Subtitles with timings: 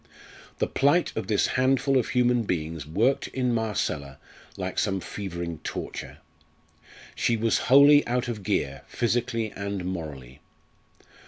[0.57, 4.17] The plight of this handful of human beings worked in Marcella
[4.57, 6.17] like some fevering torture.
[7.13, 10.39] She was wholly out of gear physically and morally.